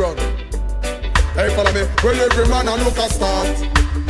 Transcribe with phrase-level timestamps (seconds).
[0.00, 0.16] run.
[1.36, 1.84] Hey, follow me.
[2.02, 3.52] Well, every man a look a start.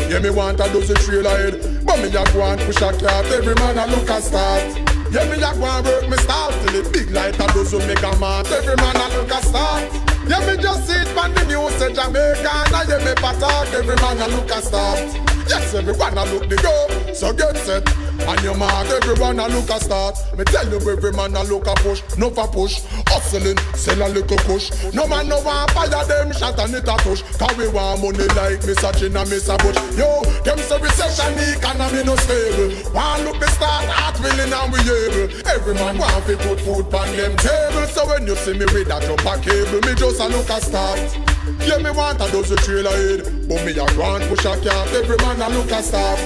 [0.09, 1.85] Yeah, me want a dozen trailer head.
[1.85, 3.27] But me a go and push a cart.
[3.27, 4.63] Every man a look a start.
[5.11, 8.17] Yeah, me a go and work me start till it big like a dozen mega
[8.17, 8.47] mart.
[8.51, 9.91] Every man a look a start.
[10.31, 12.55] Yeah, me just see it on the news say Jamaica.
[12.71, 13.75] Now yeah, me patak.
[13.75, 15.40] Every man a look a start.
[15.51, 17.13] Yes, everyone a look the go.
[17.13, 17.83] So get set.
[18.29, 20.15] On your mark, everyone a look a start.
[20.39, 22.87] Me tell you, every man a look a push, no for push.
[23.11, 24.71] Hustling, sell a little push.
[24.95, 27.23] No man no want fire them shot and it a push.
[27.35, 29.75] Cause we want money like Miss Chin and Miss Bush.
[29.99, 32.71] Yo, them say recession, economy no stable.
[32.95, 35.35] Want look the start, heart willing and we able.
[35.51, 37.91] Every man want to put food on them table.
[37.91, 40.63] So when you see me with that jump a cable, me just a look a
[40.63, 41.30] start.
[41.67, 44.89] Yeah, me want a dozen trailer head, but me a go and push a cap.
[44.95, 46.19] Every man a look a start.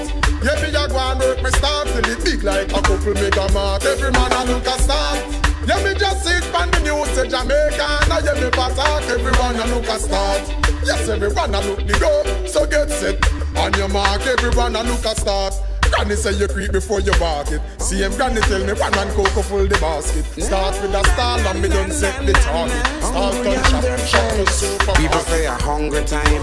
[0.43, 3.47] Yeah, me a go and work me start till it big like a couple mega
[3.53, 3.85] mart.
[3.85, 5.19] Every man a look a start.
[5.67, 7.89] Yeah, me just sit it on the news say Jamaica.
[8.09, 9.09] Now yeah, me patak.
[9.11, 10.43] Everyone a look a start.
[10.85, 12.47] Yes, everyone a look the go.
[12.47, 13.17] So get set
[13.57, 14.23] on your mark.
[14.27, 15.55] Everyone a look a start.
[15.91, 17.61] Granny say you creep before you bark it.
[17.81, 20.25] See him granny tell me one and cocoa full the basket.
[20.43, 22.87] Start with a stall and me done set the target.
[23.03, 24.93] Start gun shot, shot to super.
[24.95, 26.43] People say a hungry time,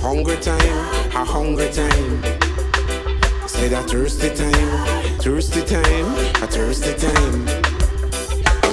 [0.00, 0.78] hungry time,
[1.14, 2.22] a hungry time.
[3.48, 6.06] Say that thirsty time, thirsty time,
[6.42, 7.46] a thirsty time.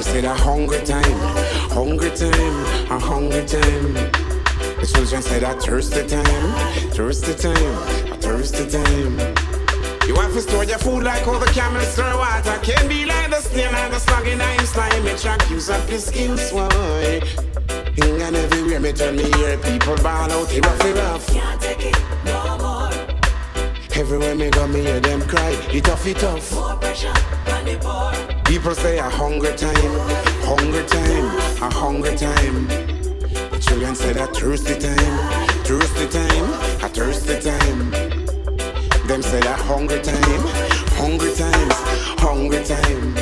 [0.02, 1.04] Say that hungry time,
[1.72, 3.94] hungry time, a hungry time.
[4.80, 9.45] The children say that thirsty time, thirsty time, a thirsty time.
[10.08, 12.60] You have to store your food like how the camels store water.
[12.62, 15.04] Can't be like the snail and the slug in I'm slime.
[15.04, 17.22] Me track use up your skin sway.
[17.96, 20.54] Hing and everywhere me turn me hear people ball out.
[20.54, 21.28] It rough, it rough.
[21.28, 22.76] Can't take it no more.
[23.96, 25.52] Everywhere me go, me hear them cry.
[25.72, 26.54] It tough, it tough.
[26.54, 28.44] More pressure on the poor.
[28.44, 29.74] People say a hunger time,
[30.46, 31.26] hunger time,
[31.64, 32.68] a hunger time.
[33.50, 38.05] The children say that thirsty time, thirsty time, a thirsty time.
[39.16, 40.44] Them say that hunger time,
[41.00, 41.80] hungry times,
[42.20, 43.16] hungry time.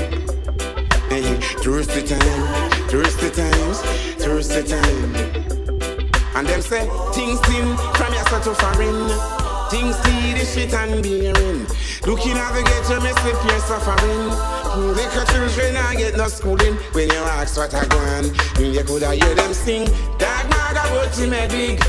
[1.06, 3.78] Hey, thirsty time, thirsty times,
[4.18, 5.14] thirsty time.
[6.34, 9.06] And them say things thin from your start to foreign.
[9.70, 11.62] Things see the shit and bearing.
[12.10, 14.34] Looking at the ghetto, me slip your suffering.
[14.74, 16.74] Hmm, Little children I get no schooling.
[16.98, 19.86] When you ask what I want, hmm, you coulda hear them sing.
[20.18, 21.86] Dog maga but him a big.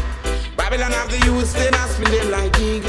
[0.58, 2.84] Babylon have the youth, they not spin them like gig.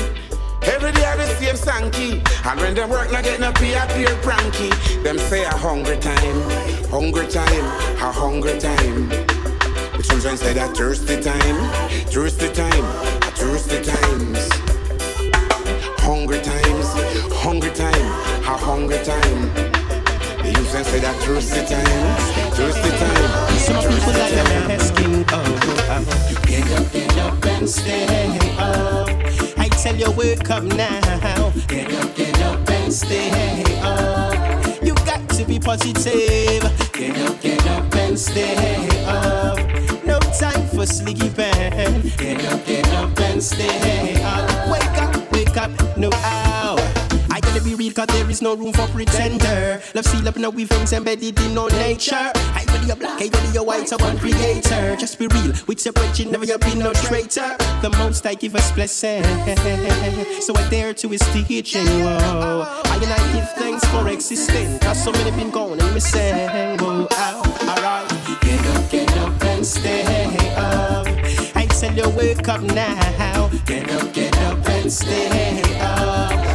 [0.68, 2.12] Every day I the same sanky.
[2.46, 4.70] And when them work, not get no pay, I feel cranky.
[5.04, 6.42] Them say a hungry time,
[6.90, 7.66] hungry time,
[8.02, 9.10] a hungry time.
[9.10, 11.58] The children say that thirsty time,
[12.10, 12.86] thirsty time,
[13.22, 14.50] a thirsty times.
[16.02, 16.88] Hungry times,
[17.34, 18.08] hungry time,
[18.44, 19.54] a hungry time.
[20.42, 23.58] The youth say that thirsty time, thirsty time.
[23.60, 24.34] Some people like
[24.72, 26.30] asking, oh, oh, oh.
[26.30, 29.55] you get up, get up and stay up.
[29.82, 31.52] Tell you, wake up now.
[31.68, 33.30] Get up, get up and stay
[33.82, 34.84] up.
[34.84, 36.64] You got to be positive.
[36.92, 39.60] Get up, get up and stay up.
[40.04, 41.30] No time for sleeping.
[42.18, 44.72] Get up, get up and stay up.
[44.72, 47.05] Wake up, wake up, no hour.
[47.56, 49.82] I gotta be real cause there is no room for pretender.
[49.94, 52.34] Love seal up now with things embedded in our nature.
[52.36, 54.98] I body a black, I body a white, so one creator.
[54.98, 57.56] Just be real, with your bridge, never you be no traitor.
[57.82, 59.24] The most I give us blessing.
[60.42, 62.66] So I dare to his teaching, whoa.
[62.84, 67.08] I and I give thanks for existing Cause so many been gone and missing, whoa,
[67.10, 68.42] ow, alright.
[68.42, 71.08] Get up, get up and stay up.
[71.56, 73.50] I tell you wake up now.
[73.66, 76.55] Get up, get up and stay up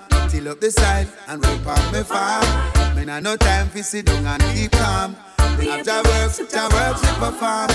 [0.31, 2.95] Till up the side and rope up my farm.
[2.95, 5.17] Man, I no time for sit down and keep calm.
[5.59, 7.69] We have to work, to work, to perform.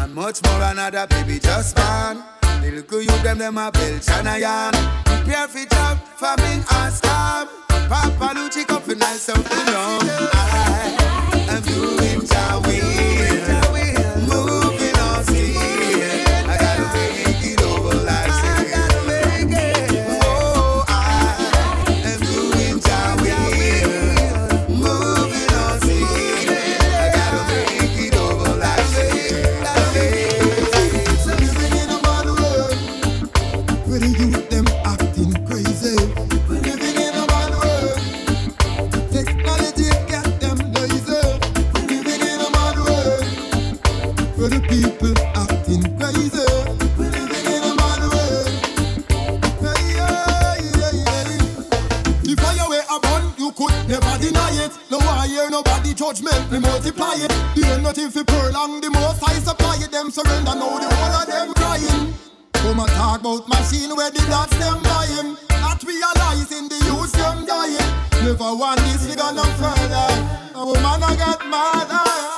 [0.00, 2.22] And much more another baby just born.
[2.62, 4.72] The little you them, them a belch and a yarn.
[5.04, 7.48] Prepare for job, famine and storm.
[7.90, 10.00] Papa Lucci come for nice something long.
[10.32, 12.97] I am doing Jah will.
[55.98, 57.34] Judgment, me multiply it.
[57.56, 59.90] The end nothing fi prolong, the most I supply it.
[59.90, 62.14] Them surrender now, the whole of them crying.
[62.54, 65.36] Come a talk about machine where the dots them buying.
[65.50, 67.90] Not realizing the youth them dying.
[68.22, 70.08] Never want this, we go no further.
[70.54, 72.37] A woman I got mad.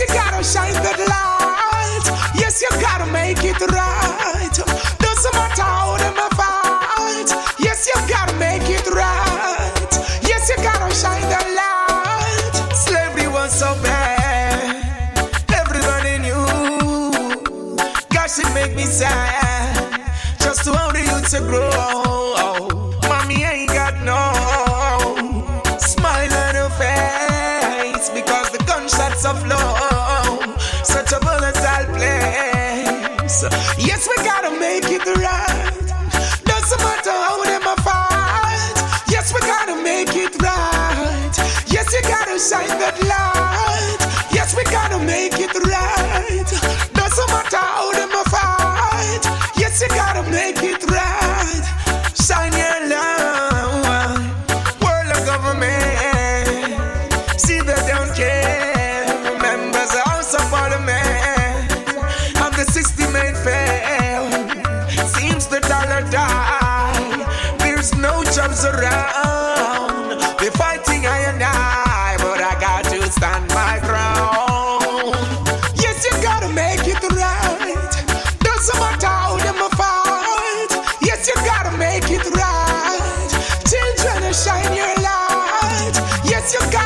[0.00, 1.39] Chicago shines good light.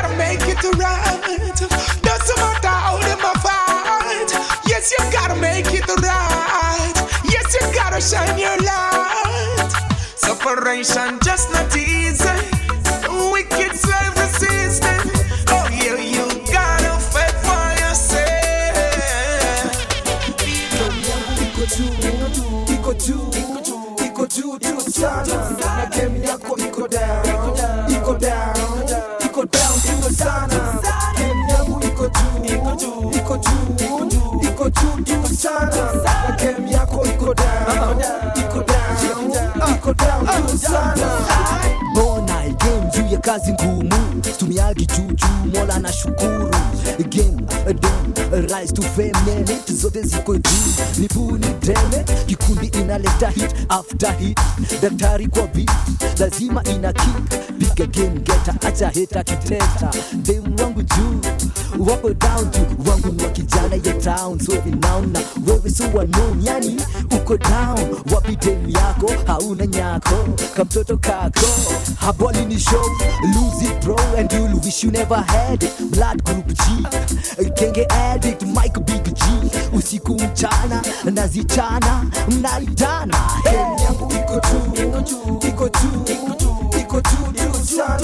[0.04, 1.56] gotta make it right.
[2.02, 4.30] Doesn't matter how them a fight.
[4.66, 6.92] Yes, you gotta make it right.
[7.24, 9.72] Yes, you gotta shine your light.
[10.16, 11.93] Separation just not easy.
[48.64, 51.00] rise to fame nene zote ziko juu.
[51.00, 51.46] Ni buni
[52.26, 54.38] kikundi inaleta hit after hit
[54.82, 55.70] daktari kwa beat
[56.20, 57.43] lazima ina kick.
[57.76, 61.20] Mike game geta, acha heta kiteta, dem wangu juu
[61.90, 66.80] wako down juu wangu ni kijana ya town, so inaona wewe si wanon, yani
[67.16, 69.12] uko down, wapi dem yako?
[69.26, 70.14] Hauna nyako.
[70.56, 71.46] Kamtoto kako.
[72.00, 72.90] Haboli ni show
[73.34, 75.72] lose it bro and you'll wish you never had it.
[75.90, 76.86] Blood group G
[77.56, 79.22] kenge addict Mike Big G.
[79.72, 83.84] Usiku mchana nazichana mnaitana hey.
[83.84, 86.23] yangu iko tu iko tu iko tu.
[87.74, 88.03] sun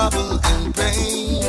[0.00, 1.42] trouble and pain.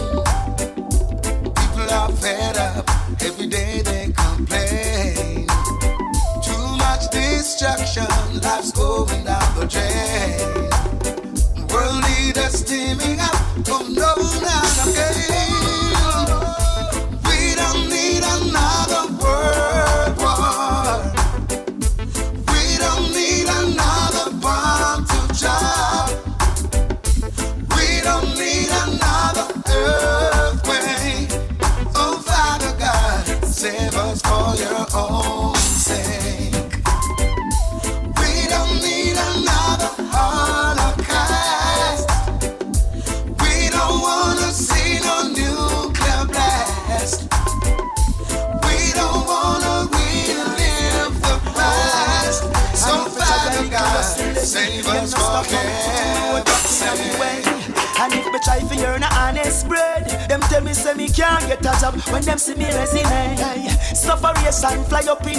[1.56, 2.86] People are fed up,
[3.22, 5.48] every day they complain.
[6.44, 8.08] Too much distraction,
[8.42, 10.68] life's going down the drain.
[11.70, 15.51] World leaders teaming up, come no down again.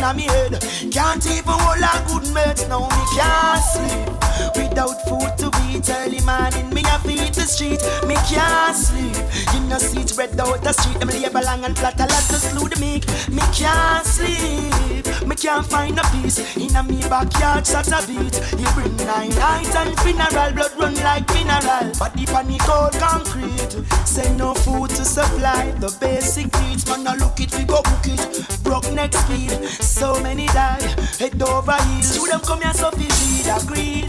[0.03, 0.93] Fly up in me head.
[0.93, 4.09] Can't even hold a good mate, now me can't sleep.
[4.57, 5.52] Without food to
[7.43, 7.83] the street.
[8.07, 9.17] Me can't sleep.
[9.53, 12.39] You know see spread out the street, them label long and flat a lot to
[12.39, 13.05] slew the meek.
[13.29, 15.05] Me can't sleep.
[15.27, 17.67] Me can't find a peace in a me backyard.
[17.67, 18.37] Shot a beat.
[18.59, 21.91] He bring nine nights and funeral, blood run like mineral.
[21.99, 23.73] Body panic cold concrete.
[24.07, 26.87] Say no food to supply the basic needs.
[26.87, 28.63] Man, I look it, we go cook it.
[28.63, 29.51] Broke neck speed.
[29.83, 30.83] So many die,
[31.19, 32.15] head over heels.
[32.17, 33.09] To them come here, so we
[33.43, 34.09] feed a greed.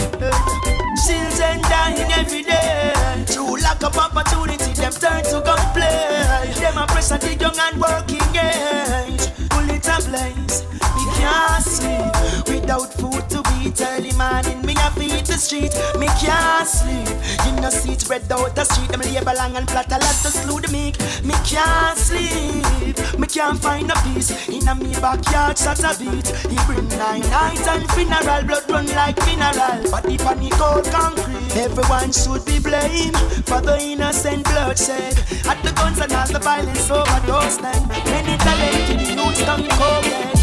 [1.06, 2.93] Children dying every day.
[3.28, 6.52] Through lack of opportunity, them turn to gunplay.
[6.60, 9.30] Them a pressure the young and working age.
[9.50, 10.65] Bullet ablaze,
[10.96, 13.82] we can't sleep without food to eat.
[13.82, 15.73] Early morning, me a feed the street.
[15.99, 17.08] Me can't sleep.
[17.45, 18.89] You know, see spread out the street.
[18.89, 20.99] Them label long and flat a lot to slew the meek.
[21.23, 22.95] Me can't sleep.
[23.19, 25.58] Me can't find a peace in a me backyard.
[25.58, 26.28] Shot a beat.
[26.49, 28.43] He bring nine nights and funeral.
[28.43, 29.91] Blood run like mineral.
[29.91, 31.56] Body panic cold concrete.
[31.56, 35.17] Everyone should be blamed for the innocent bloodshed.
[35.47, 37.88] At the guns and all the violence overdose them.
[37.88, 40.42] Many talented youths done cocaine.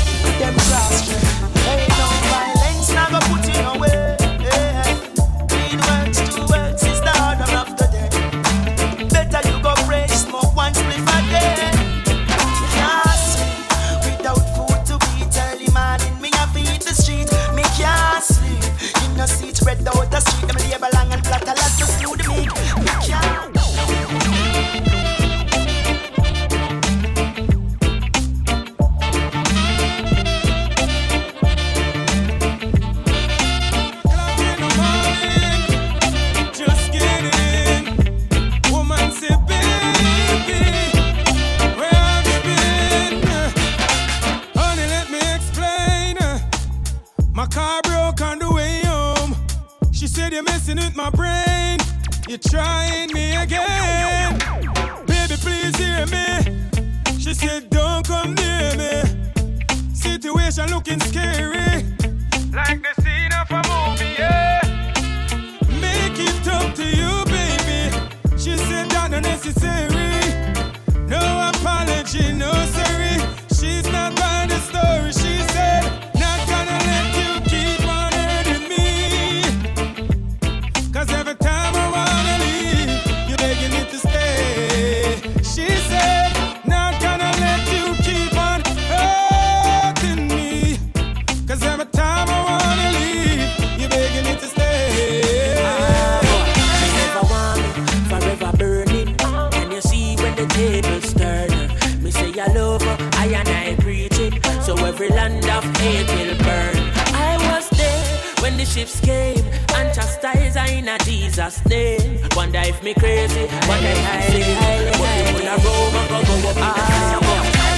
[108.80, 109.44] When the ships came
[109.76, 112.20] and chastise I in a Jesus name.
[112.36, 114.56] Wonder if me crazy, wonder if I sane.
[114.98, 116.90] But people are Rome and go go up in the.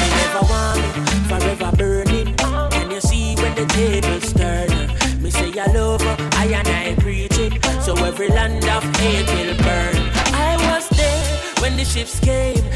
[0.01, 0.85] Me never want
[1.29, 2.35] forever burning.
[2.71, 5.23] Can you see when the tables turn?
[5.23, 6.03] Me say I love
[6.37, 7.61] I and I preaching.
[7.81, 9.97] So every land of hate will burn.
[10.35, 12.72] I was there when the ships came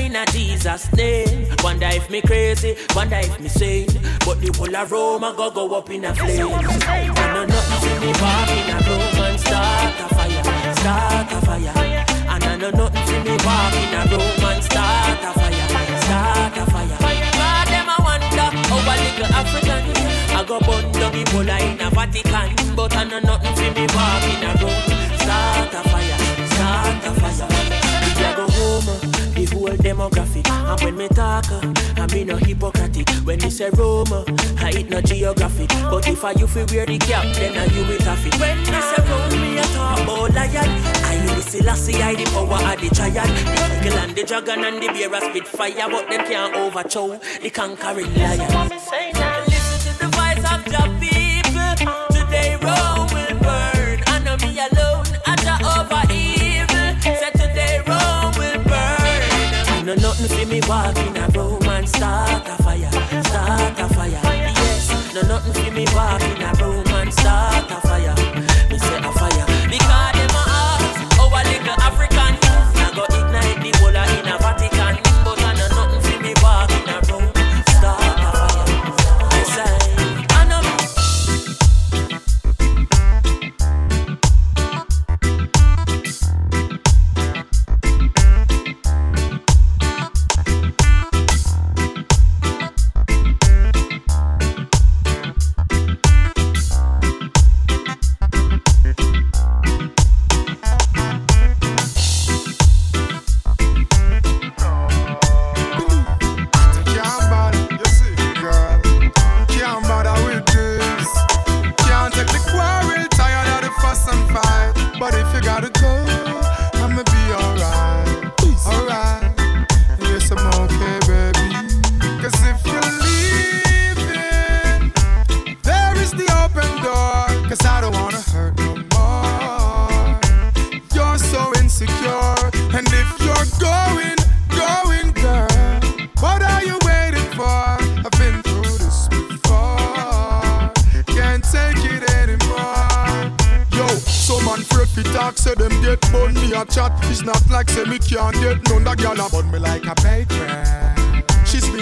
[0.00, 1.46] in a Jesus name.
[1.62, 3.88] Wonder if me crazy, wonder if me sane.
[4.24, 6.48] But the whole of Rome a go go up in a flame.
[6.48, 11.38] I know nothing see me walk in a room and start a fire, start a
[11.46, 11.72] fire.
[12.32, 15.68] And I know nothing see me walk in a room and start a fire,
[16.04, 16.98] start a fire.
[17.38, 19.82] God them a wonder how little African
[20.34, 24.24] I go burn down Ebola in a Vatican, but I know nothing see me walk
[24.24, 27.79] in a room, start a fire, start a fire.
[28.80, 30.48] We a go home, uh, the whole demographic.
[30.48, 31.60] And when me talk, uh,
[31.96, 33.08] I mean no hypocritic.
[33.24, 34.24] When you say Rome, uh,
[34.58, 35.68] I eat no geographic.
[35.68, 38.34] But if I you feel wear the cap, then I you it off it.
[38.40, 40.70] When me say Rome, me a talk about lion.
[41.04, 43.14] I the Selassie, I the power of the giant.
[43.26, 47.18] The eagle and the dragon and the bear a spit fire, but them can't overthrow
[47.42, 48.70] the conquering lion.
[49.48, 51.19] Listen to the voice of the
[60.20, 62.89] nothing for me walk in a room and start a fire,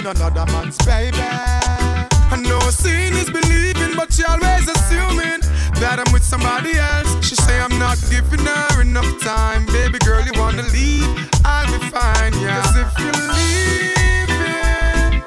[0.09, 1.17] another man's baby.
[1.19, 5.41] I know seeing is believing, but she always assuming
[5.81, 7.25] that I'm with somebody else.
[7.25, 9.65] She say I'm not giving her enough time.
[9.67, 11.07] Baby girl, you wanna leave?
[11.45, 12.61] I'll be fine, yeah.
[12.61, 15.21] Cause if you're leaving,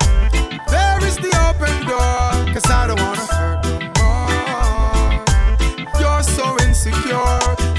[0.68, 2.32] there is the open door.
[2.52, 6.00] Cause I don't wanna hurt no more.
[6.00, 7.71] You're so insecure.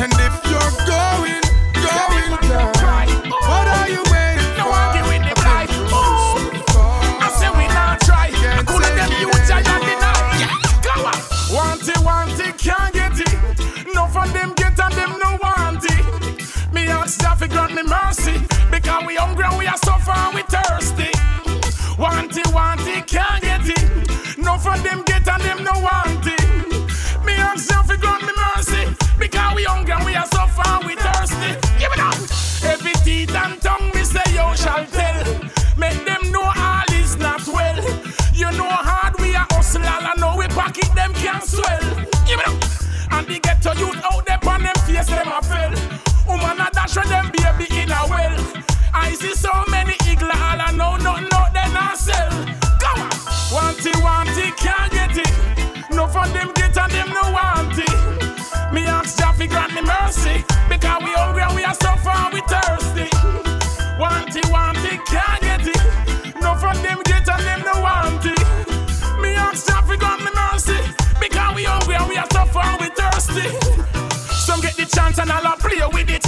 [74.84, 76.24] the chance and I'll play with it.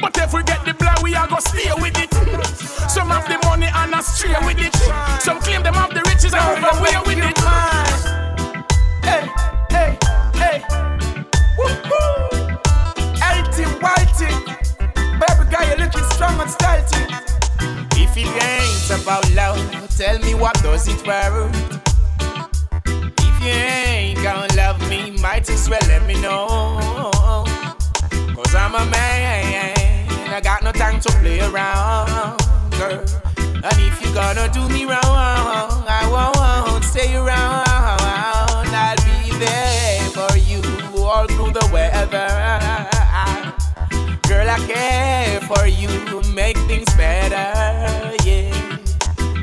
[0.00, 2.12] But if we get the blood, we are gonna stay with it.
[2.88, 4.74] Some have the money and I stray with it.
[5.20, 7.38] Some claim them have the riches and overway with it.
[9.04, 9.28] Hey,
[9.70, 9.98] hey,
[10.34, 10.58] hey.
[13.82, 14.32] Whitey.
[15.20, 17.06] Baby you looking strong and.
[17.92, 19.60] If it ain't about love,
[19.96, 21.80] tell me what does it worth?
[22.86, 27.47] If you ain't gonna love me, might as well let me know.
[28.38, 32.38] Cause I'm a man, I got no time to play around,
[32.78, 33.04] girl.
[33.36, 37.66] And if you're gonna do me wrong, I won't stay around.
[37.66, 40.62] I'll be there for you
[41.02, 42.28] all through the weather.
[44.28, 48.54] Girl, I care for you, make things better, yeah.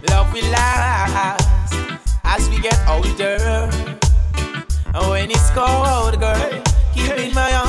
[0.10, 1.44] Love will last
[2.24, 3.70] as we get older.
[4.94, 7.65] And when it's cold, girl, keep in my arms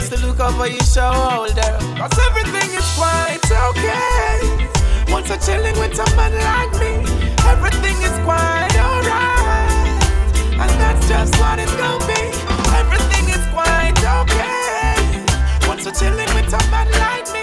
[0.00, 1.72] just to look over your shoulder.
[1.96, 4.68] Cause everything is quite okay.
[5.10, 6.92] Once you're chilling with someone like me,
[7.48, 10.02] everything is quite alright.
[10.52, 12.22] And that's just what it's gonna be.
[12.76, 15.66] Everything is quite okay.
[15.66, 17.35] Once you're chilling with someone like me.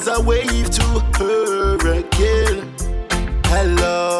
[0.00, 0.82] as I wave to
[1.18, 2.74] her again.
[3.44, 4.19] Hello.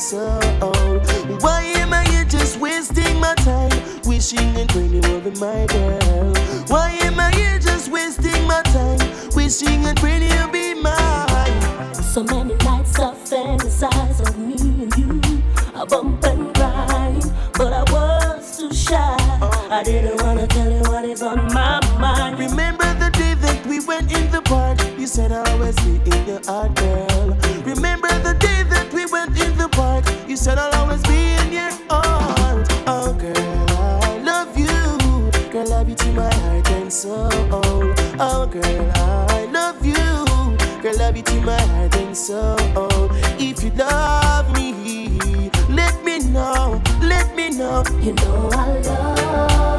[0.00, 0.40] soul.
[1.40, 3.70] Why am I here just wasting my time?
[4.06, 6.32] Wishing and praying you were my girl.
[6.68, 8.98] Why am I here just wasting my time?
[9.36, 10.29] Wishing and praying
[48.02, 49.69] you know I love.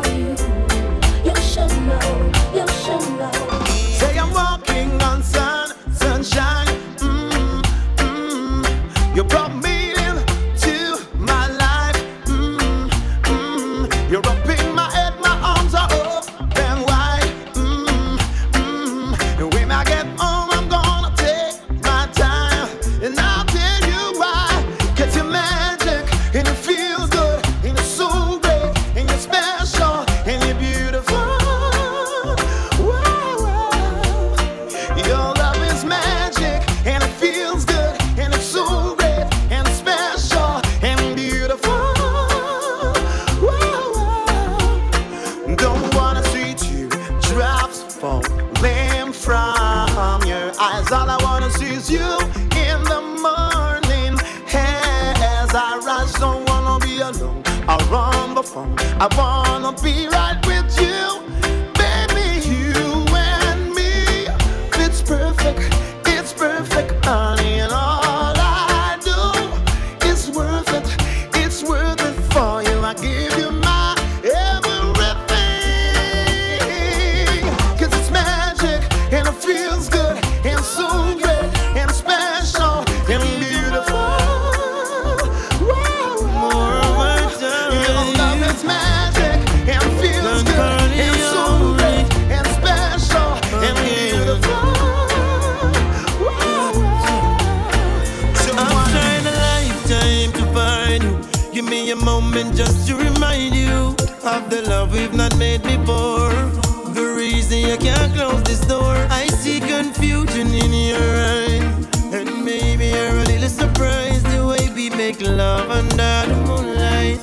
[115.71, 117.21] Under the moonlight.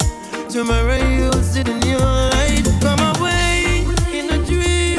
[0.50, 2.64] Tomorrow you'll sit in your light.
[2.80, 3.84] Come away
[4.18, 4.98] in a dream.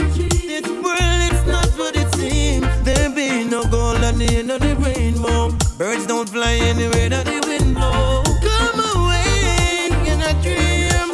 [0.51, 2.67] This world it's not what it seems.
[2.83, 5.49] There be no gold at the end of the rainbow.
[5.77, 8.27] Birds don't fly anywhere that the wind blows.
[8.49, 11.07] Come away in a dream.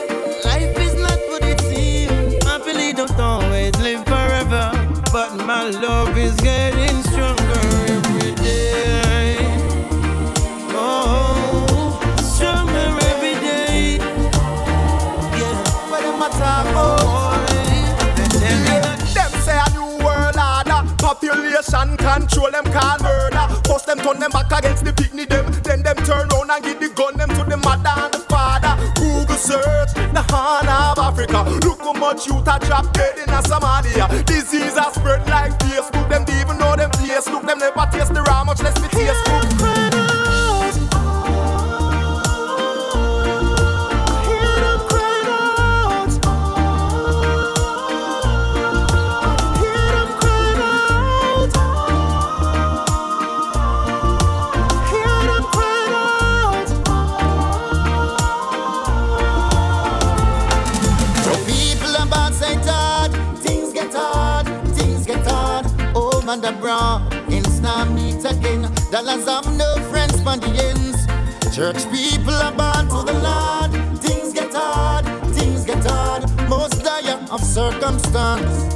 [0.44, 2.44] Life is not what it seems.
[2.44, 4.66] Happily don't always live forever.
[5.14, 6.65] But my love is getting
[22.56, 23.46] them can't murder.
[23.68, 25.46] First them turn them back against the picnic them.
[25.64, 28.74] Then them turn round and give the gun them to the mother and the father.
[28.96, 31.44] Google search the horn of Africa.
[31.66, 34.08] Look how much youth a drop dead in a Somalia.
[34.26, 36.08] Disease a spread like Facebook.
[36.08, 37.28] Them don't even know them place.
[37.28, 38.75] Look them never taste the raw, much less
[69.06, 71.06] Dollars have no friends for the ends.
[71.56, 74.00] Church people are born to the Lord.
[74.00, 76.24] Things get hard, things get hard.
[76.50, 78.74] Most dire of circumstance.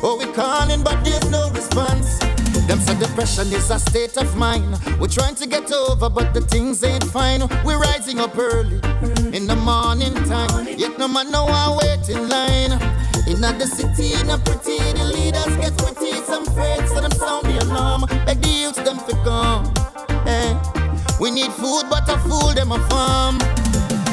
[0.00, 2.20] Oh, we calling, but there's no response.
[2.68, 4.78] Them say depression is a state of mind.
[5.00, 7.40] We're trying to get over, but the things ain't fine.
[7.64, 8.76] We're rising up early
[9.36, 10.68] in the morning time.
[10.78, 12.72] Yet no man know I wait in line.
[13.26, 16.14] In the city, in a pretty, the leaders get pretty.
[16.24, 18.17] Some afraid, so them sound the alarm.
[19.28, 19.66] Come.
[20.24, 20.56] Hey.
[20.56, 21.18] Eh?
[21.20, 23.36] We need food, but a fool them a farm.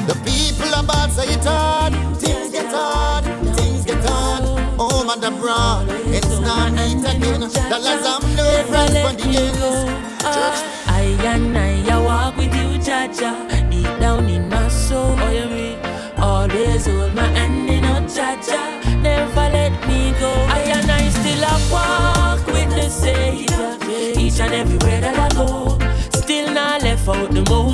[0.10, 1.94] The people are bad, say it hard.
[2.18, 3.24] Things get hard,
[3.56, 4.44] things get hard.
[4.78, 7.40] Home and abroad, it's not neat again.
[7.72, 10.60] Dollars I'm no friends for the ends.
[11.00, 15.16] I and I, walk with you, Jah Jah, deep down in my soul.
[15.18, 15.78] Oh, you mean?
[16.18, 20.32] Always hold my hand in a Jah Jah, never let me go.
[20.50, 23.78] I and I still a walk with the Savior,
[24.20, 24.85] each and everywhere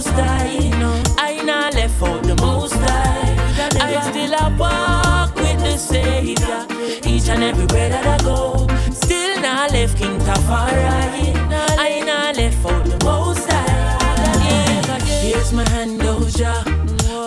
[0.02, 1.14] most high.
[1.20, 3.36] I not left out the most high.
[3.80, 6.66] I still a walk with the Savior,
[7.06, 8.68] each and everywhere that I go.
[8.92, 11.36] Still not left King Tafari.
[11.78, 14.98] I not left out the most high.
[15.22, 16.54] Here's my hand, Oja.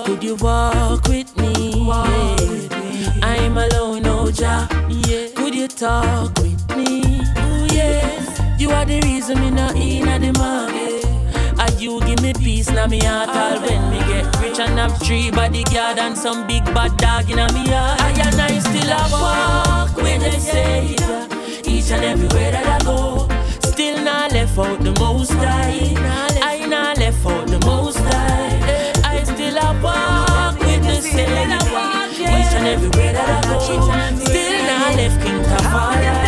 [0.05, 1.87] Could you walk with me?
[1.87, 3.19] Yeah.
[3.23, 4.67] I'm alone, Oja.
[5.07, 5.29] Yeah.
[5.37, 7.21] Could you talk with me?
[7.39, 8.41] Ooh, yes.
[8.59, 10.74] You are the reason me not in the market.
[12.65, 16.47] Peace now me heart all when me get rich and have three bodyguard and some
[16.47, 18.01] big bad dog in me heart.
[18.01, 21.29] I and I still a walk with the Savior
[21.65, 23.29] each and everywhere that I go.
[23.61, 25.95] Still not left out the most high.
[26.43, 28.93] I not left out the most high.
[29.05, 31.59] I still a walk with the Savior
[32.21, 33.61] each and everywhere that I go.
[34.25, 36.25] Still not left King Tafari.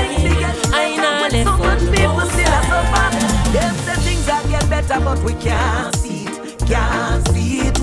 [0.72, 3.52] I not left out the most high.
[3.52, 6.25] Them say things are get better, but we can't see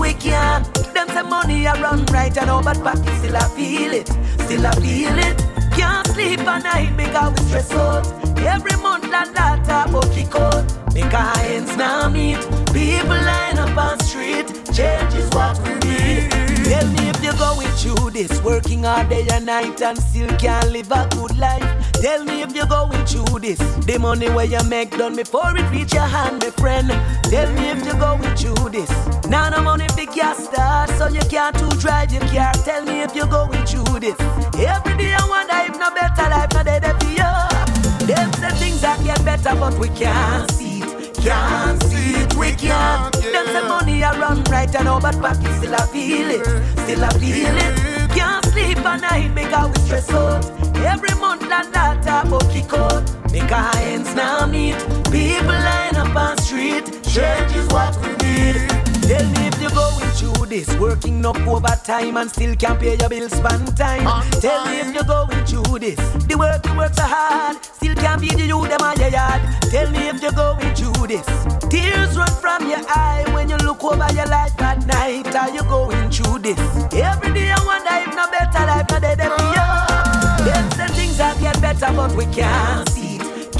[0.05, 0.73] it, we can't.
[0.93, 4.07] Them say money a run right, and all but pocket still I feel it,
[4.41, 5.37] still I feel it.
[5.75, 8.07] Can't sleep at night because we stress out.
[8.39, 10.93] Every month and data but kick out.
[10.93, 12.37] Make our ends now meet.
[12.73, 14.47] People line up on street.
[14.73, 16.32] Change is what we need.
[16.63, 20.71] Tell me if you're going through this, working all day and night and still can't
[20.71, 21.91] live a good life.
[21.93, 23.59] Tell me if you're going through this.
[23.85, 26.89] The money where you make done before it reach your hand, my friend.
[27.23, 28.91] Tell me if you're going through this.
[29.27, 32.53] Now no money big gas start, so you can't to drive your car.
[32.65, 34.19] Tell me if you're going through this.
[34.55, 38.07] Every day I wonder if no better life, no day for you.
[38.07, 40.72] Them say things that get better, but we can't see.
[41.23, 43.13] Can't see it, we can't.
[43.13, 46.45] Them say money a run right and all, but pocket still I feel it,
[46.79, 48.11] still I feel it.
[48.11, 50.43] Can't sleep at night because we stress out.
[50.75, 53.31] Every month and data but kick out.
[53.31, 54.75] Make our ends now meet.
[55.11, 56.85] People line up on street.
[57.03, 58.72] Change is what we need.
[59.07, 63.09] Tell me if you're going through this, working up overtime and still can't pay your
[63.09, 64.07] bills Spend time.
[64.07, 64.71] On Tell time.
[64.71, 68.29] me if you're going through this, the work you work so hard, still can't be
[68.29, 69.41] the you them on your yard.
[69.71, 71.25] Tell me if you're going through this,
[71.69, 75.35] tears run from your eye when you look over your life at night.
[75.35, 76.59] Are you going through this?
[76.93, 79.67] Every day I wonder if no better life no day than for you.
[80.47, 83.12] Yes, and things are get better, but we can't see.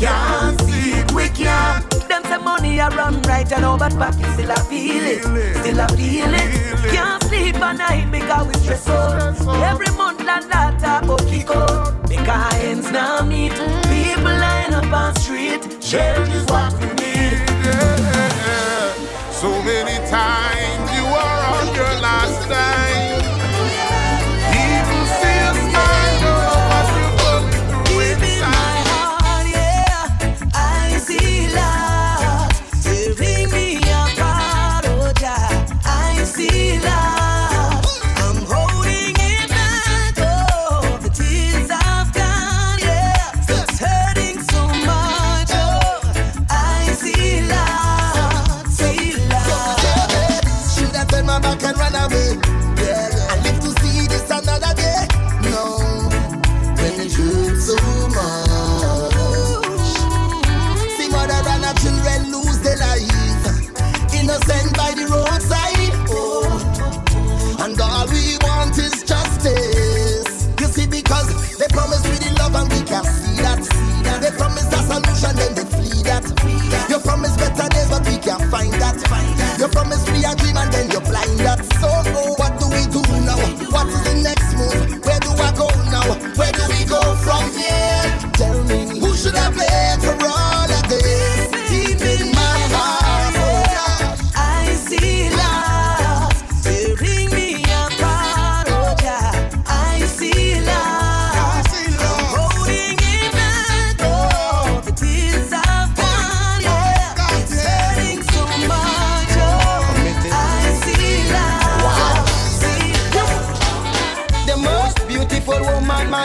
[0.04, 1.89] Can't see it, we can't.
[2.10, 5.80] Them say money a run right, you know, but pocket still a feel it, still
[5.80, 6.91] a feel it.
[6.91, 9.39] Can't sleep at night because we stress out.
[9.72, 12.08] Every month and that talk about kick out.
[12.10, 13.54] Because ends now meet.
[13.88, 15.62] People line up on street.
[15.80, 17.39] Change is what we need.
[19.32, 20.83] So many times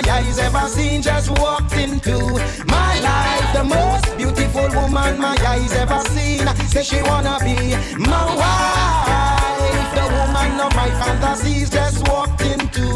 [0.03, 2.19] my eyes ever seen just walked into
[2.67, 3.53] my life.
[3.53, 6.47] The most beautiful woman my eyes ever seen.
[6.73, 7.57] Say she wanna be
[7.99, 9.91] my wife.
[9.99, 12.87] The woman of my fantasies just walked into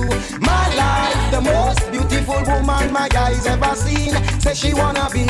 [0.40, 1.22] my life.
[1.32, 4.12] The most beautiful woman my eyes ever seen.
[4.40, 5.26] Say she wanna be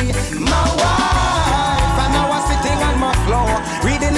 [0.51, 1.95] my wife.
[2.03, 3.51] And I was sitting on my floor,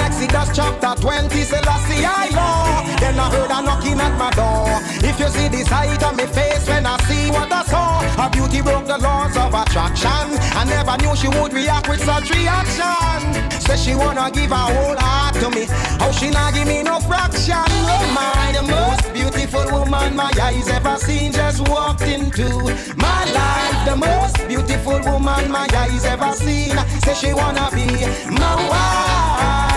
[0.06, 2.86] Exodus chapter 20, Selassie I law.
[3.02, 4.70] Then I heard her knocking at my door.
[5.02, 8.30] If you see the sight of me face when I see what I saw, her
[8.30, 10.30] beauty broke the laws of attraction.
[10.54, 13.34] I never knew she would react with such reaction.
[13.66, 15.66] Say she wanna give her whole heart to me.
[15.98, 17.66] How she not give me no fraction?
[17.90, 22.46] Oh my, the most beautiful woman my eyes ever seen just walked into
[22.94, 23.80] my life.
[23.90, 26.78] The most beautiful woman my eyes ever seen.
[27.02, 27.90] Say she wanna be
[28.30, 29.75] my wife.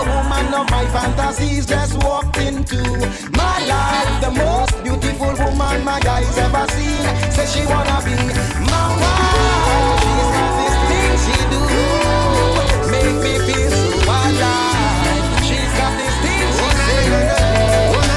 [0.00, 2.80] The woman of my fantasies just walked into
[3.36, 4.20] my life.
[4.24, 7.04] The most beautiful woman my eyes ever seen.
[7.30, 8.16] Say she wanna be
[8.64, 10.00] my wife.
[10.00, 11.60] She's got this thing she do,
[12.90, 15.44] make me feel so alive.
[15.44, 17.04] She's got this thing she say,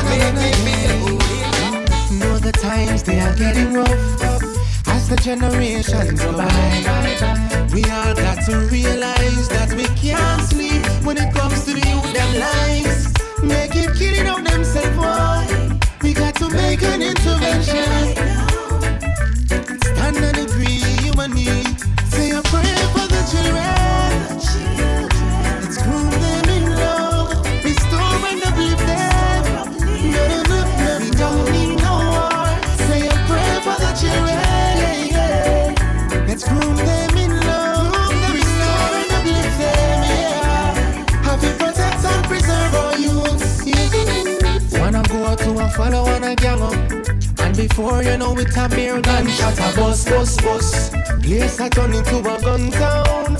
[0.07, 1.19] make me feel.
[2.17, 3.91] Know the times they are getting rough
[4.87, 6.47] as the generations go by.
[7.73, 12.13] We all got to realize that we can't sleep when it comes to the youth
[12.13, 13.13] them lives.
[13.41, 15.79] Make it killing out themselves, boy.
[16.01, 17.89] We got to make an intervention.
[19.81, 21.63] Stand and agree, you and me.
[22.09, 23.02] Say a prayer
[45.63, 46.61] a follow and a gang.
[47.39, 50.89] And before you know it, a beer gunshot, a bus, bus, bus.
[51.21, 53.37] Place a turn into a gun town.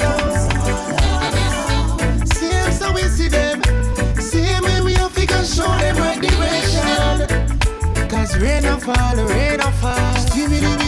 [2.27, 3.61] Same so we see them.
[4.19, 7.27] Same way we have to show them right direction.
[8.09, 10.82] Cause rain a fall, rain a fall.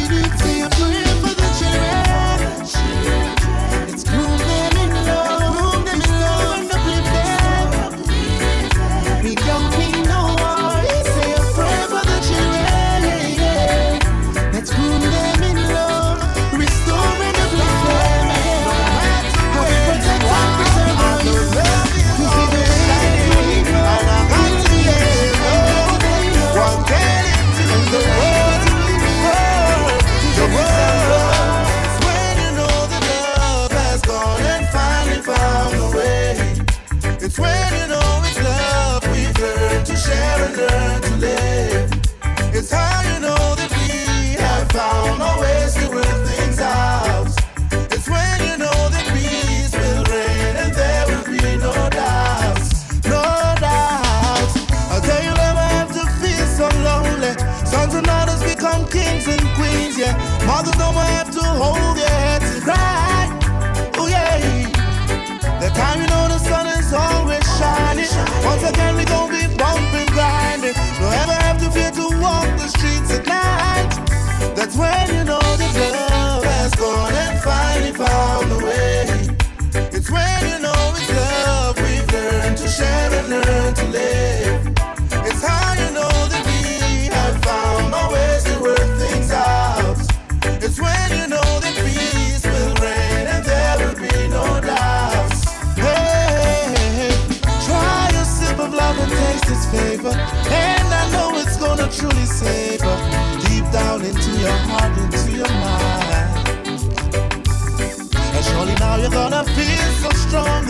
[74.78, 75.15] when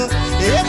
[0.08, 0.65] stronger.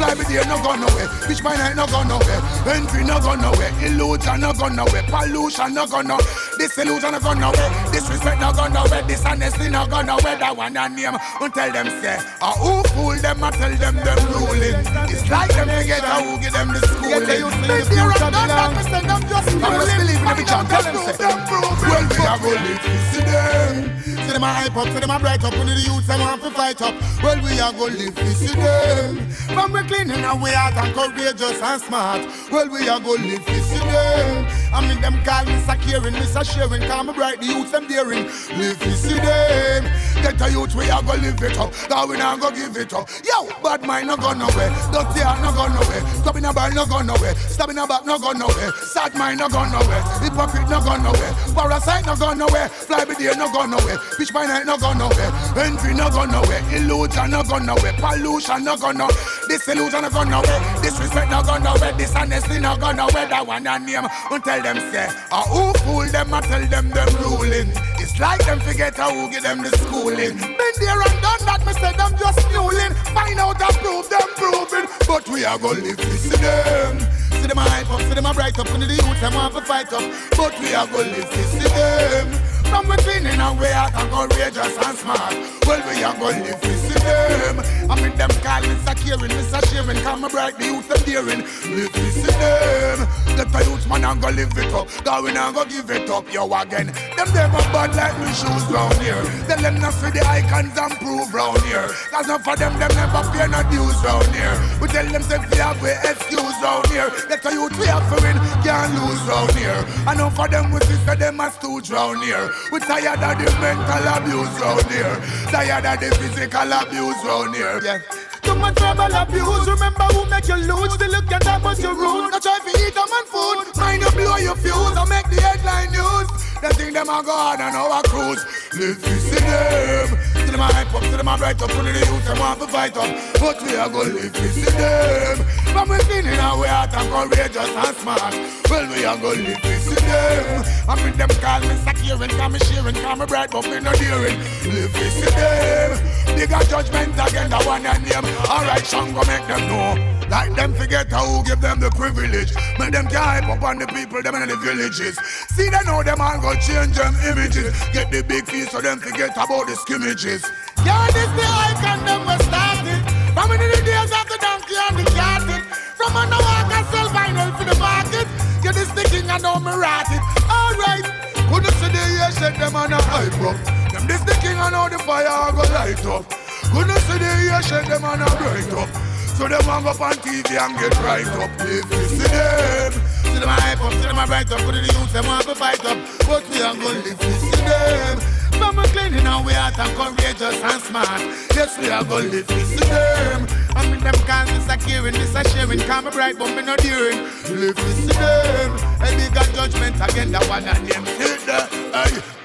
[0.00, 0.14] Go nowhere.
[0.14, 1.08] Fly with you no go nowhere.
[1.28, 2.40] Bitch by night no go nowhere.
[2.66, 3.72] Envy no go nowhere.
[3.84, 5.02] Illusion no go nowhere.
[5.04, 6.26] Pollution no go nowhere.
[6.58, 7.70] Disillusion no go nowhere.
[7.92, 9.02] Disrespect no go nowhere.
[9.06, 10.36] Dishonesty no go nowhere.
[10.38, 11.16] That one a name.
[11.38, 12.18] Don't tell them say.
[12.40, 13.44] Ah, who fool them?
[13.44, 14.76] I tell them them ruling.
[15.10, 17.26] It's like them forget how who give them the schooling.
[17.68, 18.72] They fear and done that.
[18.76, 19.64] Me send them just fooling.
[19.64, 21.16] I'm believe in the and tell them say.
[21.20, 24.19] Well, we are going to see them.
[24.30, 26.40] See them a hype up, see them a bright up, only the youths them want
[26.42, 26.94] to fight up.
[27.20, 29.28] Well, we are gonna live to see them.
[29.28, 32.28] From we cleaning and we out and courageous and smart.
[32.52, 34.59] Well, we are gonna live to see them.
[34.72, 36.44] I mean them call me Sakirin, Mr.
[36.44, 38.24] Sharing, call me bright, the youths them daring.
[38.56, 39.84] Live to see them.
[40.22, 41.72] Get a youth, we are gonna live it up.
[41.72, 43.08] Cause we not gonna give it up.
[43.24, 44.70] Yo, bad mind no go nowhere.
[44.92, 46.02] Dirty heart no go nowhere.
[46.22, 47.34] Stop in a bar no go nowhere.
[47.34, 48.72] Stab in a back no go nowhere.
[48.92, 50.02] Sad mind no go nowhere.
[50.20, 51.32] Hypocrite no go nowhere.
[51.54, 52.68] Parasite no go nowhere.
[52.68, 53.96] Fly with the no go nowhere.
[54.18, 55.32] Bitch by night no go nowhere.
[55.56, 56.62] Envy no go nowhere.
[56.74, 57.92] Illusion no go nowhere.
[57.94, 59.16] Pollution no go nowhere.
[59.50, 60.60] Disillusion no go nowhere.
[60.80, 61.92] Disrespect no go nowhere.
[61.98, 63.26] Dishonesty no go nowhere.
[63.26, 64.06] That one a name.
[64.30, 65.10] Don't tell them say.
[65.32, 66.32] Ah, who fool them?
[66.32, 67.66] I tell them them ruling.
[67.98, 70.38] It's like them forget how who give them the schooling.
[70.38, 71.66] Been there and done that.
[71.66, 72.94] Me say them just muling.
[73.10, 74.86] Find out and prove them proving.
[75.02, 77.00] But we are gonna live see them.
[77.34, 79.62] See them hype up, see them a bright up, and the youth them want to
[79.62, 80.06] fight up.
[80.38, 82.49] But we are gonna live see them.
[82.70, 85.34] From within and we out and courageous and smart.
[85.66, 87.60] Well, we are live to see them.
[87.90, 89.60] I mean them call me Sakirin, Mr.
[89.70, 91.40] Sharing, come bright, the youth them daring.
[91.74, 93.08] Live see them.
[93.36, 94.88] Let the youth man and go live it up.
[94.88, 96.86] Cause we not go give it up, yo again.
[97.16, 99.22] Them never bad like me shoes round here.
[99.48, 101.88] Tell them not see the icons and prove round here.
[102.10, 104.54] Cause not for them, them never pay no dues round here.
[104.80, 107.10] We tell them say we have we excuse round here.
[107.28, 109.80] Let the youth we have for win, can't lose round here.
[110.06, 112.50] I know for them we sister them a stooge round here.
[112.72, 115.16] We tired of the mental abuse round here.
[115.50, 117.80] Tired of the physical abuse round here.
[117.82, 117.98] Yeah.
[118.42, 119.66] Too much verbal abuse.
[119.66, 120.94] Remember who make you lose.
[120.94, 122.30] Still look at that, but you rude.
[122.30, 123.76] Not try to eat a man food.
[123.76, 124.96] Mind you blow your fuse.
[124.96, 126.28] I make the headline news.
[126.62, 128.44] They think them a go on and our cruise.
[128.76, 130.29] Let's see them.
[130.50, 131.70] See them hype up, see them a bright up.
[131.76, 133.06] Only the youth them want to fight up.
[133.38, 135.38] But we are gonna live this to see them.
[135.70, 138.34] From within in our heart and courageous and smart.
[138.68, 140.64] Well, we are gonna live this to see them.
[140.88, 143.92] I mean them call me Sakirin, call me sharing, call me bright, but me no
[143.92, 144.38] daring.
[144.66, 146.34] Live to see them.
[146.34, 148.24] Bigger judgment again, the one and name.
[148.50, 150.19] Alright, Shango make them know.
[150.30, 152.54] Like them forget how who give them the privilege.
[152.78, 155.18] Make them can hype up on the people, them in the villages.
[155.50, 157.74] See they know them all go change them images.
[157.90, 160.46] Get the big fees so them forget about the skimmages.
[160.86, 163.02] Yeah, this the icon them was started.
[163.34, 165.66] From in the days of the donkey and the carted.
[165.98, 168.30] From on the walk and sell vinyl for the market.
[168.62, 170.22] Get this the king and now me rat it.
[170.46, 171.10] Alright.
[171.50, 173.58] Couldn't see the year shake them on a hype up.
[173.90, 176.22] Them this the king and now the fire go light up.
[176.70, 179.09] Couldn't see the year shake them on a bright up.
[179.40, 181.48] So them want go on TV and get right up.
[181.60, 184.60] If you see them, see them a hype up, see them a bright up.
[184.60, 185.96] Put the youth them want to fight up,
[186.28, 188.20] but we are gonna live to see them.
[188.60, 191.22] From a cleaning and we out and courageous and smart.
[191.56, 193.48] Yes, we are gonna live to see them.
[193.76, 196.76] I mean them call me Sakirin, this a sharing, call me bright, but me no
[196.76, 197.24] daring.
[197.48, 198.76] Live to see them.
[199.00, 201.66] A bigger judgment again, that one and them still there.
[201.96, 202.39] Hey.